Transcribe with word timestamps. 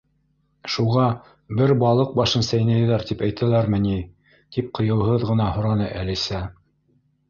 —Шуға 0.75 1.03
«Бер 1.59 1.73
балыҡ 1.83 2.15
башын 2.21 2.47
сәйнәйҙәр» 2.49 3.07
тип 3.13 3.23
әйтәләрме 3.31 3.83
ни?— 3.87 4.03
тип 4.57 4.75
ҡыйыуһыҙ 4.81 5.31
ғына 5.35 5.51
һораны 5.57 5.97
Әлисә. 6.05 6.47